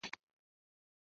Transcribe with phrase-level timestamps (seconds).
[0.03, 0.19] 圣费利。